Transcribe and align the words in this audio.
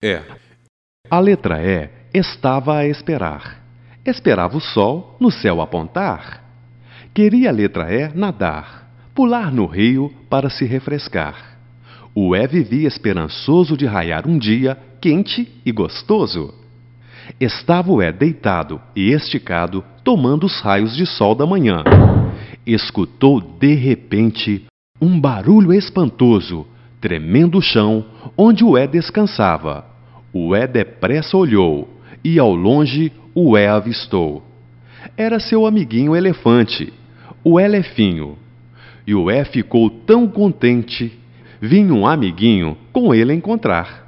É. 0.00 0.22
A 1.10 1.18
letra 1.18 1.60
E 1.60 1.90
estava 2.14 2.76
a 2.76 2.86
esperar. 2.86 3.64
Esperava 4.06 4.56
o 4.56 4.60
sol 4.60 5.16
no 5.18 5.30
céu 5.30 5.60
apontar. 5.60 6.44
Queria 7.12 7.48
a 7.48 7.52
letra 7.52 7.92
E 7.92 8.08
nadar, 8.14 8.88
pular 9.12 9.50
no 9.50 9.66
rio 9.66 10.14
para 10.30 10.48
se 10.48 10.64
refrescar. 10.64 11.58
O 12.14 12.36
E 12.36 12.46
vivia 12.46 12.86
esperançoso 12.86 13.76
de 13.76 13.86
raiar 13.86 14.28
um 14.28 14.38
dia 14.38 14.78
quente 15.00 15.52
e 15.66 15.72
gostoso. 15.72 16.54
Estava 17.40 17.90
o 17.90 18.00
E 18.00 18.12
deitado 18.12 18.80
e 18.94 19.10
esticado, 19.10 19.84
tomando 20.04 20.46
os 20.46 20.60
raios 20.60 20.94
de 20.96 21.06
sol 21.06 21.34
da 21.34 21.44
manhã. 21.44 21.82
Escutou 22.64 23.40
de 23.40 23.74
repente 23.74 24.64
um 25.00 25.20
barulho 25.20 25.72
espantoso, 25.72 26.66
tremendo 27.00 27.58
o 27.58 27.62
chão 27.62 28.04
onde 28.36 28.64
o 28.64 28.78
E 28.78 28.86
descansava. 28.86 29.87
O 30.32 30.54
E 30.54 30.66
depressa 30.66 31.36
olhou 31.36 31.88
e 32.24 32.38
ao 32.38 32.54
longe 32.54 33.12
o 33.34 33.56
E 33.56 33.66
avistou. 33.66 34.42
Era 35.16 35.38
seu 35.40 35.66
amiguinho 35.66 36.14
elefante, 36.14 36.92
o 37.44 37.58
Elefinho. 37.58 38.36
E 39.06 39.14
o 39.14 39.30
E 39.30 39.44
ficou 39.46 39.88
tão 39.88 40.28
contente. 40.28 41.18
Vinha 41.60 41.94
um 41.94 42.06
amiguinho 42.06 42.76
com 42.92 43.14
ele 43.14 43.32
encontrar. 43.32 44.07